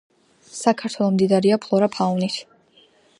საქართველო 0.59 1.09
მდიდარია 1.17 1.59
ფლორა 1.67 1.93
-ფაუნით. 1.97 2.41